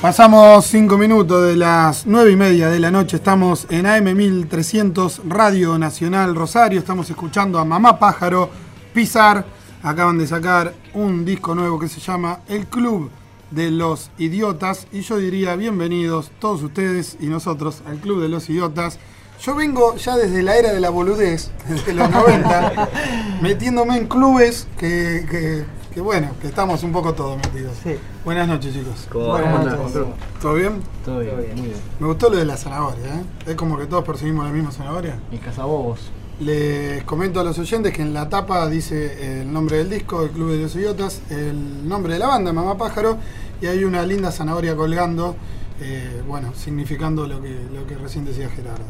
[0.00, 3.18] Pasamos cinco minutos de las nueve y media de la noche.
[3.18, 6.78] Estamos en AM1300 Radio Nacional Rosario.
[6.78, 8.48] Estamos escuchando a Mamá Pájaro
[8.94, 9.44] Pisar.
[9.82, 13.10] Acaban de sacar un disco nuevo que se llama El Club
[13.50, 14.86] de los Idiotas.
[14.90, 18.98] Y yo diría bienvenidos todos ustedes y nosotros al Club de los Idiotas.
[19.42, 22.88] Yo vengo ya desde la era de la boludez, desde los 90,
[23.42, 27.76] metiéndome en clubes que, que que bueno, que estamos un poco todos metidos.
[27.82, 27.96] Sí.
[28.24, 29.08] Buenas noches, chicos.
[29.10, 30.02] ¿Cómo Buenas noches.
[30.40, 30.80] ¿Todo bien?
[31.04, 31.80] Todo bien, muy bien.
[31.98, 33.24] Me gustó lo de la zanahoria, ¿eh?
[33.46, 35.18] Es como que todos perseguimos la misma zanahoria.
[35.32, 36.10] El cazabobos.
[36.38, 40.30] Les comento a los oyentes que en la tapa dice el nombre del disco, el
[40.30, 43.18] Club de los Idiotas, el nombre de la banda, Mamá Pájaro,
[43.60, 45.36] y hay una linda zanahoria colgando,
[45.82, 48.84] eh, bueno, significando lo que, lo que recién decía Gerardo.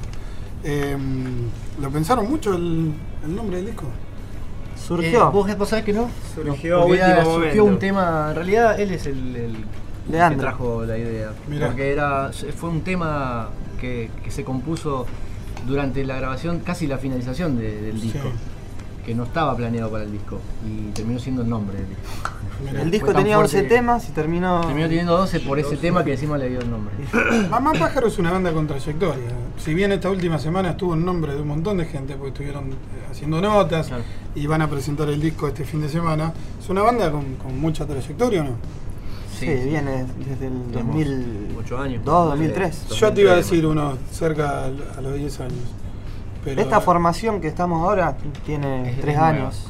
[0.62, 0.96] Eh,
[1.80, 2.92] ¿Lo pensaron mucho el,
[3.24, 3.86] el nombre del disco?
[4.96, 5.28] Surgió.
[5.28, 6.10] Eh, ¿Vos, vos sabés que no?
[6.34, 7.34] Surgió No, momento.
[7.34, 9.52] Surgió un tema, en realidad él es el, el
[10.06, 10.40] que Leandro.
[10.40, 11.30] trajo la idea.
[11.48, 11.66] Mirá.
[11.68, 13.48] Porque era, fue un tema
[13.80, 15.06] que, que se compuso
[15.66, 18.30] durante la grabación, casi la finalización de- del disco.
[19.10, 20.38] Que no estaba planeado para el disco.
[20.64, 22.30] Y terminó siendo el nombre del disco.
[22.80, 23.74] El disco tenía 11 fuerte.
[23.74, 24.60] temas y terminó.
[24.60, 26.94] Terminó teniendo 12 por ese tema que encima le dio el nombre.
[27.50, 29.24] Mamá Pájaro es una banda con trayectoria.
[29.58, 32.70] Si bien esta última semana estuvo en nombre de un montón de gente, porque estuvieron
[32.70, 32.74] eh,
[33.10, 34.04] haciendo notas Claro.
[34.36, 37.58] y van a presentar el disco este fin de semana, es una banda con, con
[37.60, 38.50] mucha trayectoria, ¿o no?
[39.36, 42.04] Sí, viene desde el Tenemos 2002, ocho años.
[42.04, 42.88] 2003.
[42.90, 45.54] Yo te iba a decir uno cerca a los 10 años.
[46.44, 49.66] Pero, Esta formación que estamos ahora tiene Es- 3 es nueva, años.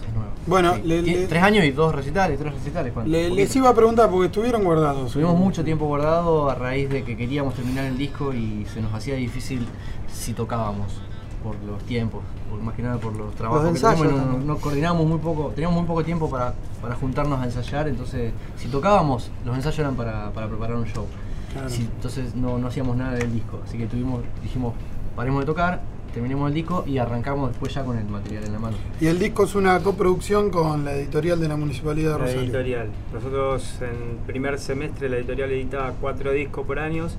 [0.46, 0.82] Bueno, Sí.
[0.84, 2.92] le- Tiene le- tres años y dos recitales, tres recitales.
[3.06, 5.12] Le- les iba a preguntar porque estuvieron guardados.
[5.12, 8.92] Tuvimos mucho tiempo guardado a raíz de que queríamos terminar el disco y se nos
[8.94, 9.66] hacía difícil
[10.12, 11.00] si tocábamos
[11.42, 14.22] por los tiempos, por, más que nada por los trabajos Los que ensayos y no,
[14.22, 14.46] también.
[14.46, 18.68] no coordinábamos muy poco, teníamos muy poco tiempo para, para juntarnos a ensayar, entonces si
[18.68, 21.06] tocábamos, los ensayos eran para, para preparar un show.
[21.52, 21.68] Claro.
[21.70, 24.74] Si- entonces no, no hacíamos nada del disco, así que tuvimos, dijimos,
[25.16, 25.80] paremos de tocar,
[26.12, 28.76] terminemos el disco y arrancamos después ya con el material en la mano.
[29.00, 32.42] Y el disco es una coproducción con la editorial de la Municipalidad de La Rosario.
[32.42, 32.88] editorial.
[33.12, 37.16] Nosotros en primer semestre la editorial editaba cuatro discos por años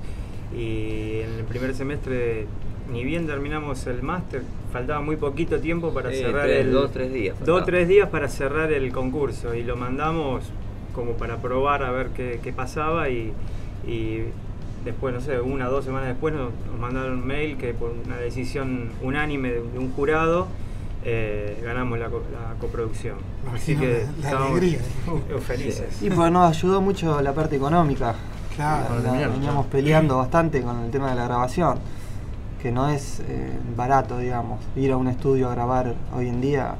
[0.56, 2.46] y en el primer semestre
[2.92, 4.42] ni bien terminamos el máster,
[4.72, 6.72] faltaba muy poquito tiempo para Eh, cerrar tres, el...
[6.72, 7.66] dos, tres días Dos o faltaba.
[7.66, 10.44] tres días para cerrar el concurso y lo mandamos
[10.94, 13.32] como para probar a ver qué, qué pasaba y,
[13.86, 14.24] y
[14.84, 17.90] después, no sé, una o dos semanas después nos, nos mandaron un mail que por
[18.06, 20.46] una decisión unánime de, de un jurado
[21.04, 23.16] eh, ganamos la, co- la coproducción.
[23.54, 24.78] Así que la- la estábamos alegría.
[25.46, 26.02] felices.
[26.02, 28.14] Y pues nos ayudó mucho la parte económica.
[28.54, 29.00] Claro.
[29.02, 31.78] La- veníamos peleando bastante con el tema de la grabación,
[32.62, 34.60] que no es eh, barato, digamos.
[34.76, 36.74] Ir a un estudio a grabar hoy en día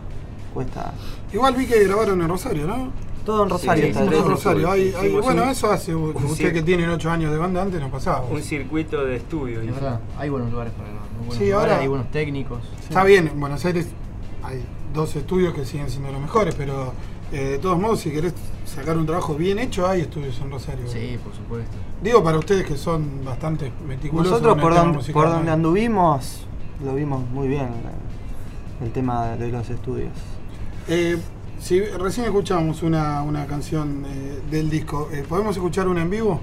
[0.54, 0.92] cuesta.
[1.32, 2.90] Igual vi que grabaron en Rosario, ¿no?
[3.24, 4.28] Todo en Rosario Sí, Todo en.
[4.28, 4.70] Rosario.
[4.70, 7.90] Hay- hay- bueno, un- eso hace usted que tiene 8 años de banda antes no
[7.90, 8.22] pasaba.
[8.30, 9.60] Un circuito de estudio.
[9.60, 12.58] Es verdad, hay buenos lugares para grabar, buenos Sí, lugares, ahora- hay buenos técnicos.
[12.82, 13.86] Está bien, en Buenos Aires
[14.42, 14.62] hay
[14.92, 16.92] dos estudios que siguen siendo los mejores, pero
[17.32, 18.34] eh, de todos modos, si querés
[18.66, 20.86] sacar un trabajo bien hecho, hay estudios en Rosario.
[20.86, 21.70] Sí, por supuesto.
[22.02, 24.32] Digo para ustedes que son bastante meticulosos.
[24.32, 25.36] Nosotros por, donde, musical, por ¿no?
[25.36, 26.42] donde anduvimos
[26.84, 27.68] lo vimos muy bien,
[28.80, 30.10] el, el tema de los estudios.
[30.88, 31.16] Eh,
[31.62, 36.40] si recién escuchábamos una, una canción eh, del disco, eh, ¿podemos escuchar una en vivo?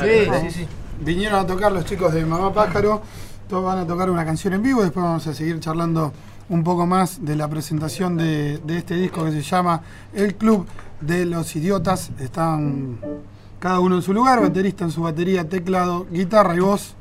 [0.00, 0.66] Sí, sí, sí.
[1.00, 3.00] Vinieron a tocar los chicos de Mamá Pájaro,
[3.48, 6.12] todos van a tocar una canción en vivo, después vamos a seguir charlando
[6.48, 9.82] un poco más de la presentación de, de este disco que se llama
[10.12, 10.66] El Club
[11.00, 12.10] de los Idiotas.
[12.18, 12.98] Están
[13.60, 16.94] cada uno en su lugar, baterista en su batería, teclado, guitarra y voz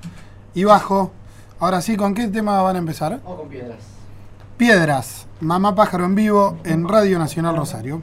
[0.54, 1.12] y bajo.
[1.60, 3.22] Ahora sí, ¿con qué tema van a empezar?
[3.24, 3.95] Vamos con piedras.
[4.58, 8.02] Piedras, Mamá Pájaro en vivo en Radio Nacional Rosario.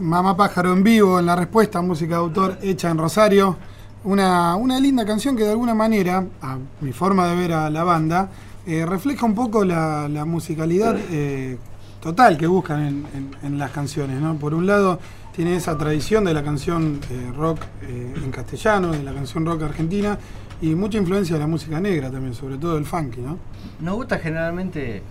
[0.00, 3.56] Mamá Pájaro en vivo, en la respuesta, música de autor hecha en Rosario.
[4.04, 7.84] Una, una linda canción que de alguna manera, a mi forma de ver a la
[7.84, 8.28] banda,
[8.66, 11.58] eh, refleja un poco la, la musicalidad eh,
[12.00, 14.20] total que buscan en, en- en las canciones.
[14.20, 14.36] ¿no?
[14.36, 15.00] Por un lado,
[15.34, 20.18] tiene esa tradición de la canción eh, rock en castellano, de la canción rock argentina,
[20.60, 23.20] y mucha influencia de la música negra también, sobre todo del funky.
[23.20, 23.38] ¿no?
[23.80, 25.02] Nos gusta generalmente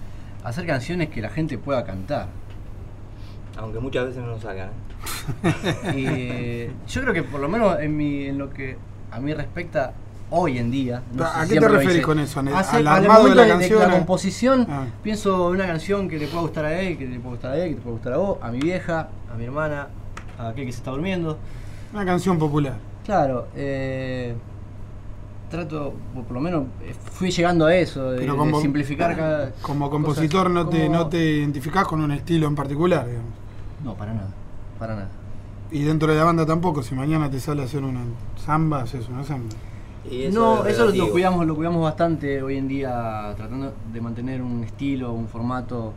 [0.44, 2.28] hacer canciones que la gente pueda cantar.
[3.58, 4.70] Aunque muchas veces no nos salgan.
[5.44, 6.72] ¿eh?
[6.88, 8.78] Y yo creo que por lo menos en, mi, en lo que
[9.12, 9.94] a mí respecta
[10.30, 11.02] hoy en día.
[11.14, 12.40] no ¿A sé qué te hice, con eso?
[12.42, 13.80] ¿Al- hacer- al al armado de la canción?
[13.80, 14.86] La composición, Ah.
[15.02, 17.58] pienso en una canción que le pueda gustar a él, que le pueda gustar a
[17.58, 19.88] él, que te pueda gustar a vos, a mi vieja, a mi hermana,
[20.38, 21.38] a aquel que se está durmiendo.
[21.94, 22.76] Una canción popular.
[23.06, 24.36] Claro, eh,
[25.50, 29.16] trato, o por lo menos eh, fui llegando a eso, de, Pero de como- simplificar
[29.16, 29.52] cada.
[29.62, 33.32] Como compositor no, te, como- no te identificás con un estilo en particular, digamos.
[33.84, 34.30] No, para nada,
[34.80, 35.10] para nada.
[35.72, 38.02] Y dentro de la banda tampoco, si mañana te sale a hacer una
[38.44, 39.50] samba, haces una samba.
[40.10, 44.42] Y no, es eso lo cuidamos, lo cuidamos bastante hoy en día, tratando de mantener
[44.42, 45.92] un estilo, un formato.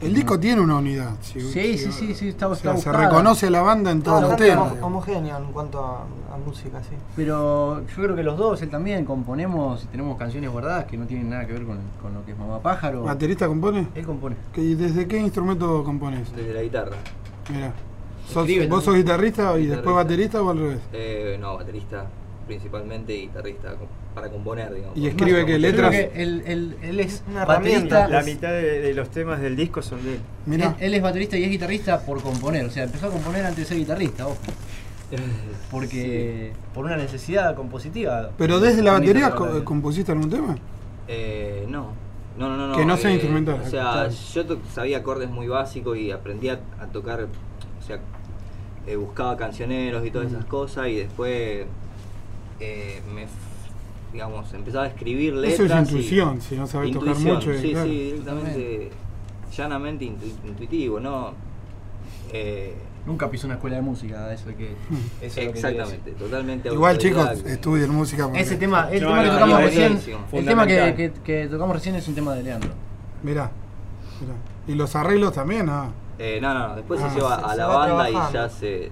[0.00, 1.12] El disco tiene una unidad.
[1.22, 4.02] si- Sí, si- sí, sí, sí, está, o sea, está se reconoce la banda en
[4.02, 4.74] todos los temas.
[4.82, 6.02] homogéneo en cuanto a,
[6.34, 6.94] a música, sí.
[7.16, 11.06] Pero yo creo que los dos, él también, componemos y tenemos canciones guardadas que no
[11.06, 13.04] tienen nada que ver con, con lo que es Mamá Pájaro.
[13.04, 13.86] ¿Baterista compone?
[13.94, 14.36] Él compone.
[14.52, 16.30] ¿Qué- ¿Desde qué instrumento compones?
[16.36, 16.96] Desde la guitarra.
[17.50, 17.72] Mira.
[18.26, 18.70] ¿Sos- ¿Vos también.
[18.82, 19.76] sos guitarrista y Guitarrista.
[19.76, 20.78] después baterista o al revés?
[20.92, 22.06] Eh, no, baterista
[22.46, 23.74] principalmente y guitarrista
[24.14, 24.96] para componer, digamos.
[24.96, 25.88] Y escribe que letras.
[25.90, 28.04] creo que él, él- él es Una baterista.
[28.04, 28.08] herramienta.
[28.08, 30.20] La mitad de, de los temas del disco son de él.
[30.46, 30.68] Mirá.
[30.78, 32.64] Él, él es baterista y es guitarrista por componer.
[32.66, 34.36] O sea, empezó a componer antes de ser guitarrista, ojo.
[35.70, 36.52] Porque.
[36.74, 38.30] por una necesidad compositiva.
[38.38, 39.34] Pero desde la batería
[39.64, 40.56] compusiste algún tema?
[41.08, 41.92] Eh, no.
[42.38, 42.76] No, no, no, no.
[42.76, 43.60] Que no sea eh, instrumental.
[43.64, 48.00] O sea, yo sabía acordes muy básicos y aprendí a, a tocar, o sea,
[48.86, 50.34] eh, buscaba cancioneros y todas Mm.
[50.34, 51.66] esas cosas y después
[52.60, 53.26] eh, me,
[54.12, 55.82] digamos, empezaba a escribir Eso letras.
[55.88, 57.52] es intuición, si no sabes tocar Intuición, mucho.
[57.54, 57.88] y Sí, claro.
[57.88, 58.90] sí, directamente,
[59.56, 61.32] llanamente intu- intuitivo, ¿no?
[62.32, 62.74] Eh,
[63.06, 64.72] Nunca pisó una escuela de música, eso es que.
[65.20, 68.24] eso es lo que exactamente, totalmente Igual chicos, estudien música.
[68.24, 70.94] porque- Ese tema, el No, tema que tocamos no, recién, el tema que, Fundamental.
[70.96, 72.70] que- que tocamos recién es un tema de Leandro.
[73.22, 73.50] Mirá,
[74.22, 74.34] mirá.
[74.66, 75.88] Y los arreglos también, ah.
[76.18, 78.84] Eh, no, no, no, después Ah, se lleva se- a la banda y ya se.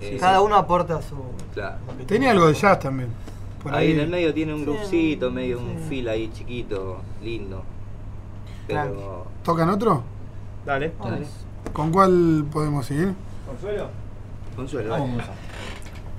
[0.00, 1.16] eh, Cada uno aporta su.
[1.54, 1.76] Claro.
[2.06, 3.08] Tenía algo de jazz también.
[3.64, 3.92] Por ahí ahí.
[3.94, 7.64] en el medio tiene un Sí, groupcito, medio un fil ahí chiquito, lindo.
[8.68, 9.26] Pero.
[9.42, 10.02] ¿Tocan otro?
[10.64, 10.92] Dale.
[11.02, 11.26] Dale.
[11.72, 13.14] ¿Con cuál podemos ir?
[13.46, 13.88] Consuelo.
[14.56, 14.98] Consuelo.
[15.06, 15.32] Musa.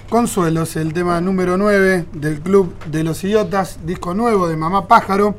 [0.10, 5.36] Consuelos, el tema número 9 del Club de los Idiotas, disco nuevo de Mamá Pájaro,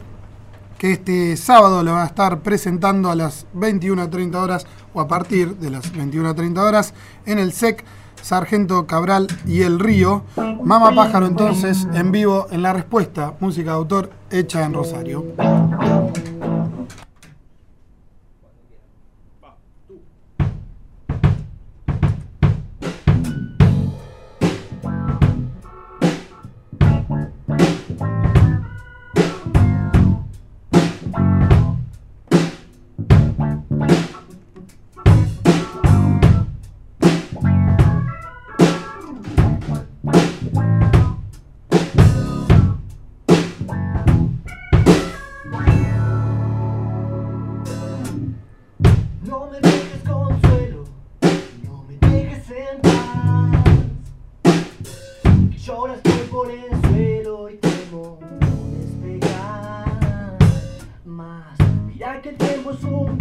[0.79, 5.57] que este sábado lo va a estar presentando a las 21.30 horas o a partir
[5.57, 6.95] de las 21.30 horas
[7.27, 7.85] en el SEC
[8.23, 10.23] Sargento Cabral y El Río.
[10.63, 15.25] Mamá Pájaro entonces en vivo en la respuesta, música de autor hecha en Rosario.
[49.51, 50.85] Me dejes consuelo,
[51.65, 53.65] no me dejes en paz.
[55.51, 58.19] Que lloras estoy por el suelo y temo
[58.79, 60.39] despegar
[61.05, 61.59] más.
[61.87, 63.20] Mira que el tiempo es un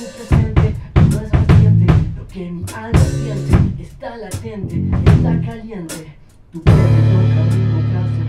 [0.00, 6.16] tu presente, no es reciente, lo que mi alma siente, está latente, está caliente,
[6.50, 8.19] tu piel me toca,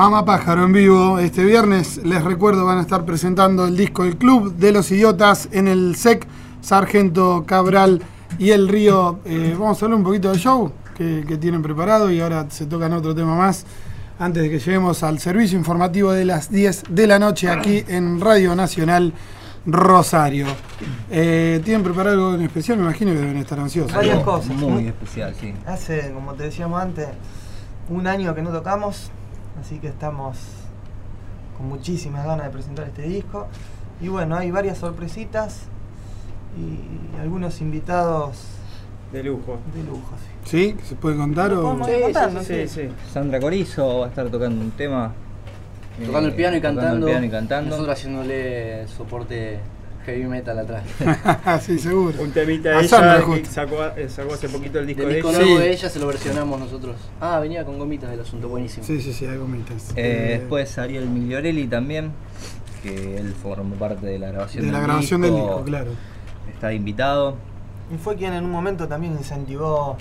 [0.00, 2.00] Mamá Pájaro en vivo este viernes.
[2.02, 5.94] Les recuerdo, van a estar presentando el disco El Club de los Idiotas en el
[5.94, 6.26] SEC,
[6.62, 8.00] Sargento Cabral
[8.38, 9.18] y El Río.
[9.26, 12.64] Eh, vamos a hablar un poquito del show que, que tienen preparado y ahora se
[12.64, 13.66] tocan otro tema más.
[14.18, 18.22] antes de que lleguemos al servicio informativo de las 10 de la noche aquí en
[18.22, 19.12] Radio Nacional
[19.66, 20.46] Rosario.
[21.10, 22.78] Eh, ¿Tienen preparado algo en especial?
[22.78, 23.92] Me imagino que deben estar ansiosos.
[23.92, 24.48] Varias cosas.
[24.56, 25.52] Muy especial, sí.
[25.66, 27.06] Hace, como te decíamos antes,
[27.90, 29.10] un año que no tocamos,
[29.60, 30.36] así que estamos
[31.56, 33.46] con muchísimas ganas de presentar este disco.
[34.00, 35.62] Y bueno, hay varias sorpresitas
[36.56, 38.38] y algunos invitados
[39.12, 39.58] De lujo.
[39.74, 40.14] de lujo.
[40.44, 40.74] sí.
[40.74, 40.76] ¿Sí?
[40.84, 41.50] ¿Se puede contar?
[41.52, 41.84] ¿Lo O...
[41.84, 42.42] Sí, contando?
[42.42, 42.88] sí, sí.
[43.12, 45.12] Sandra Corizo va a estar tocando un tema.
[46.04, 47.06] Tocando eh, el piano y tocando cantando.
[47.06, 47.70] el piano y cantando.
[47.70, 49.60] Nosotros haciéndole soporte
[50.10, 50.82] heavy metal atrás.
[51.62, 52.20] sí, seguro.
[52.22, 52.88] Un temita de ella
[53.44, 55.38] sacó, sacó hace poquito el disco Del de disco ella.
[55.40, 55.62] nuevo Sí.
[55.62, 56.96] de ella se lo versionamos nosotros.
[57.20, 58.84] Ah, venía con gomitas del asunto, buenísimo.
[58.86, 59.90] Sí, sí, sí, hay gomitas.
[59.90, 62.12] Eh, Eh, después Ariel Migliorelli también,
[62.82, 65.90] que él formó parte de la grabación de la del grabación disco, del disco, claro.
[66.52, 67.36] Está invitado.
[67.94, 69.96] Y fue quien en un momento también incentivó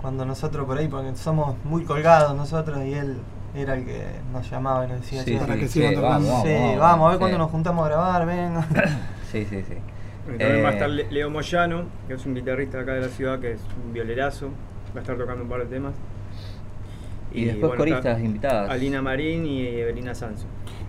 [0.00, 3.16] cuando nosotros por ahí, porque somos muy colgados nosotros y él
[3.54, 5.94] era el que nos llamaba y nos decía, Sí, "Che, Para sí, que sí, sigan
[5.94, 6.28] tocando.
[6.28, 7.18] vamos, sí, vamos, vamos, a ver sí.
[7.20, 8.66] cuándo nos juntamos a grabar, venga.
[9.32, 9.74] Sí, sí, sí.
[10.26, 13.08] También va a Eh, estar Le- Leo Moyano, que es un guitarrista acá de la
[13.08, 14.48] ciudad, que es un violerazo.
[14.94, 15.94] Va a estar tocando un par de temas.
[17.32, 18.70] Y, después bueno, está coristas invitadas.
[18.70, 20.44] Alina Marín y Evelina Sanso.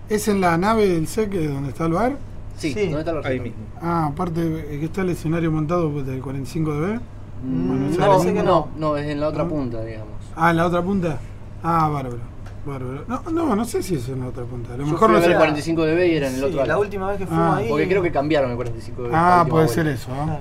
[0.09, 2.13] ¿Es en la nave del SEC donde está el bar?
[2.57, 2.85] Sí, Sí.
[2.89, 3.63] ¿dónde está el Ahí mismo.
[3.81, 6.99] Ah, aparte eh, que está el escenario montado pues, del 45DB.
[7.43, 9.49] Mm, Bueno, no, ¿será lo no, no, no, es en la otra ¿No?
[9.49, 10.13] punta, digamos.
[10.35, 11.17] Ah, en la otra punta.
[11.63, 12.32] Ah, bárbaro.
[12.65, 13.03] Bárbaro.
[13.07, 14.73] No, no, no sé si es en la otra punta.
[14.73, 15.33] A lo Yo mejor fui no a ver sé.
[15.33, 16.77] el 45 de B y era en el Sí, otro la ala.
[16.79, 17.69] última vez que fuimos Ah, ahí.
[17.69, 19.15] Porque creo que cambiaron el 45 de B.
[19.15, 19.73] Ah, última puede vuelta.
[19.83, 20.23] ser eso, ¿no?
[20.25, 20.39] Claro.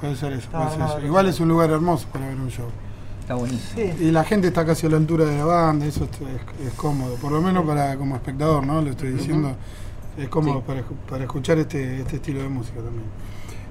[0.00, 0.40] Puede ser eso.
[0.42, 1.06] Está, puede ser eso.
[1.06, 2.66] Igual es un lugar hermoso para ver un show.
[3.20, 3.72] Está buenísimo.
[3.98, 4.04] Sí.
[4.04, 7.14] Y la gente está casi a la altura de la banda, eso es, es cómodo,
[7.14, 8.82] por lo menos para como espectador, ¿no?
[8.82, 9.54] Lo estoy diciendo,
[10.18, 10.64] es cómodo Sí.
[10.66, 13.04] para, escu- para escuchar este, este estilo de música también.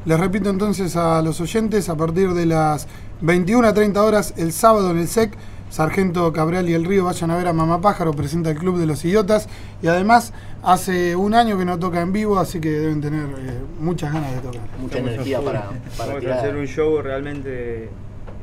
[0.06, 2.88] Les repito entonces a los oyentes, a partir de las
[3.22, 5.34] 21 a 30 horas el sábado en el SEC,
[5.74, 8.86] Sargento Cabral y El Río vayan a ver a Mamá Pájaro, presenta el Club de
[8.86, 9.50] los Idiotas
[9.82, 10.32] y además
[10.62, 14.32] hace un año que no toca en vivo, así que deben tener eh, muchas ganas
[14.34, 14.62] de tocar.
[14.80, 15.62] Mucha Estamos energía para,
[15.98, 17.90] para Vamos a hacer un show realmente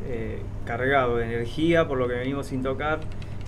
[0.08, 2.98] eh, cargado de energía por lo que venimos sin tocar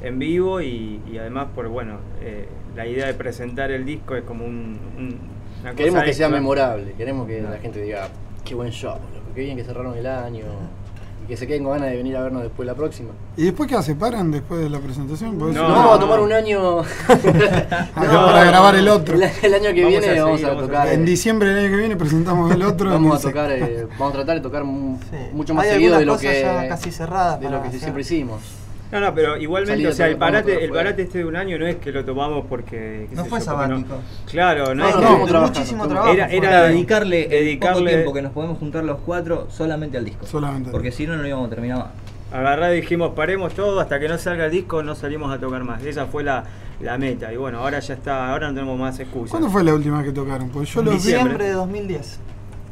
[0.01, 4.23] en vivo y, y además por bueno eh, la idea de presentar el disco es
[4.23, 5.19] como un, un-
[5.61, 8.09] una Queremos cosa que sea memorable, queremos que la gente diga,
[8.45, 8.95] qué buen show,
[9.35, 10.45] qué bien que cerraron el año.
[11.25, 13.11] Y que se queden con ganas de venir a vernos después la próxima.
[13.37, 13.95] ¿Y después qué hace?
[13.95, 15.39] ¿Paran después de la presentación?
[15.39, 16.83] No, vamos a tomar un año.
[17.95, 19.15] Para grabar el otro.
[19.17, 20.89] El, el año que Vamos viene a vamos seguir, a vamos a tocar.
[20.89, 22.91] En diciembre del año que viene presentamos el otro.
[22.91, 25.17] Vamos a tocar, eh, vamos a tratar de tocar Sí.
[25.33, 27.81] mucho más Hay seguido de lo que ya casi cerradas de lo que hacer.
[27.81, 28.41] siempre hicimos.
[28.93, 31.67] No, no, pero igualmente, o sea, el parate, el parate este de un año no
[31.67, 33.09] es que lo tomamos porque.
[33.13, 33.97] No fue sabático.
[34.31, 36.13] claro, no, No, es no, muchísimo trabajo.
[36.13, 40.27] Era- dedicarle, el dedicarle- poco tiempo que nos podemos juntar los cuatro solamente al disco.
[40.27, 40.71] Solamente.
[40.71, 41.89] Porque si no, no lo íbamos a terminar más.
[42.33, 45.65] agarrar y dijimos paremos todo hasta que no salga el disco no salimos a tocar
[45.65, 46.45] más esa fue la,
[46.81, 49.75] la meta y bueno ahora ya está ahora no tenemos más excusas ¿Cuándo fue la
[49.75, 50.49] última que tocaron?
[50.49, 50.81] Pues yo.
[50.81, 50.99] Diciembre.
[51.13, 52.19] Diciembre de 2010.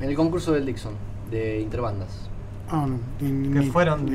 [0.01, 0.95] En el concurso del Dixon,
[1.31, 2.30] de Interbandas.
[2.73, 4.07] Ah, no, Que fueron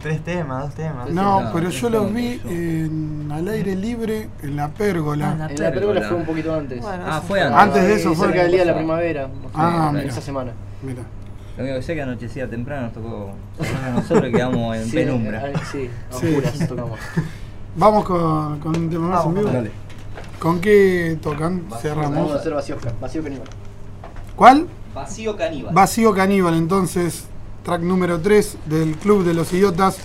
[0.00, 1.08] tres temas, dos temas.
[1.10, 5.30] No, No, pero yo los vi en, al aire libre en la pérgola.
[5.30, 6.02] Ah, la- En la pérgola.
[6.08, 6.80] fue un poquito antes.
[6.82, 7.58] Bueno, Ah, fue antes.
[7.58, 8.26] Antes de eso fue.
[8.26, 9.28] cerca del día de la primavera.
[9.54, 10.06] Ah, mira.
[10.06, 10.52] esa semana.
[10.82, 11.02] Mira.
[11.56, 13.32] Lo único que sé que anochecía temprano nos tocó
[13.94, 15.48] nosotros quedamos en Sí, penumbra.
[15.50, 16.26] eh, Sí, a Sí.
[16.28, 16.98] oscuras tocamos.
[17.76, 19.48] Vamos con, con un tema más en vivo.
[19.50, 19.70] Dale.
[20.38, 21.62] ¿Con qué tocan?
[21.62, 22.32] Vamos a Cerramos.
[22.32, 23.48] hacer vacío, vacío caníbal.
[24.36, 24.66] ¿Cuál?
[24.94, 25.72] Vacío caníbal.
[25.74, 27.24] Vacío Caníbal, entonces,
[27.62, 29.98] track número 3 del Club de los Idiotas.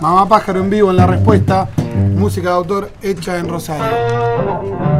[0.00, 1.68] Mamá Pájaro en vivo en la respuesta.
[2.16, 4.91] Música de autor hecha en Rosario.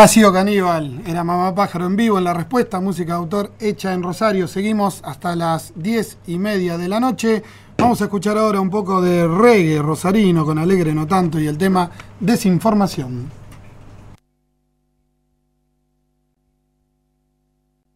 [0.00, 4.02] Vacío Caníbal, era Mamá Pájaro en vivo en la respuesta, música de autor hecha en
[4.02, 4.48] Rosario.
[4.48, 7.42] Seguimos hasta las diez y media de la noche.
[7.76, 11.58] Vamos a escuchar ahora un poco de reggae rosarino con Alegre No Tanto y el
[11.58, 13.39] tema Desinformación.